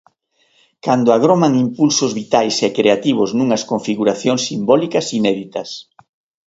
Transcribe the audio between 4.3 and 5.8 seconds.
simbólicas inéditas.